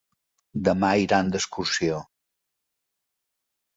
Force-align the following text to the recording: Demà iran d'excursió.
Demà 0.69 0.89
iran 1.01 1.29
d'excursió. 1.35 2.01